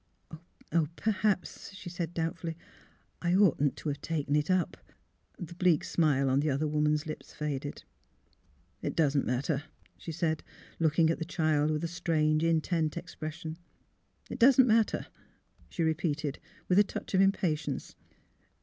[0.95, 2.57] "Perhaps," she said, doubtfully,"
[3.21, 4.75] I oughtn't to have taken it up."
[5.37, 7.83] The bleak smile on the other woman's lips faded.
[8.81, 9.63] 280 THE HEART OF PHILURA" It doesn't matter,"
[9.99, 10.43] slie said,
[10.79, 13.59] looking at the child with a strange, intent expression.''
[14.31, 15.05] It doesn't matter,"
[15.69, 17.93] she repeated, with a touch of im patience.